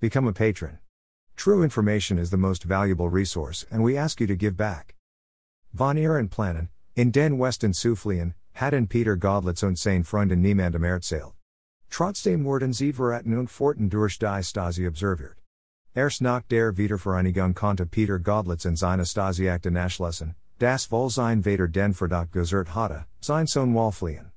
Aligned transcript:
Become 0.00 0.28
a 0.28 0.32
patron. 0.32 0.78
True 1.34 1.64
information 1.64 2.18
is 2.18 2.30
the 2.30 2.36
most 2.36 2.62
valuable 2.62 3.08
resource, 3.08 3.66
and 3.68 3.82
we 3.82 3.96
ask 3.96 4.20
you 4.20 4.28
to 4.28 4.36
give 4.36 4.56
back. 4.56 4.94
Von 5.74 5.96
Ehren 5.96 6.30
Planen, 6.30 6.68
in 6.94 7.10
den 7.10 7.36
Westen 7.36 7.72
Suflien, 7.72 8.34
hatten 8.52 8.86
Peter 8.86 9.16
Gaudlitz 9.16 9.64
und 9.64 9.76
sein 9.76 10.04
Freunden 10.04 10.40
niemand 10.40 10.76
erzählt. 10.76 11.34
Trotzdem 11.90 12.44
wurden 12.44 12.72
sie 12.72 12.92
verraten 12.92 13.36
und 13.36 13.50
forten 13.50 13.88
durch 13.88 14.20
die 14.20 14.44
Stasi 14.44 14.86
observiert. 14.86 15.36
Erst 15.96 16.22
nach 16.22 16.42
der 16.48 16.76
Wiedervereinigung 16.76 17.54
konnte 17.54 17.84
Peter 17.84 18.20
Gaudlitz 18.20 18.66
in 18.66 18.76
seine 18.76 19.04
Stasi-Akte 19.04 19.72
nachlesen, 19.72 20.36
das 20.60 20.92
Wohl 20.92 21.10
sein 21.10 21.42
Vater 21.42 21.66
den 21.66 21.92
Verdacht 21.92 22.30
gesert 22.30 22.72
hatte, 22.72 23.06
sein 23.20 23.48
Sohn 23.48 23.74
Wallfliehen. 23.74 24.27